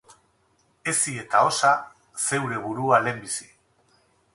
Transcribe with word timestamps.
Hezi 0.93 1.13
eta 1.25 1.43
osa 1.51 1.75
zeure 2.25 2.61
burua 2.67 3.05
lehenbizi. 3.07 3.51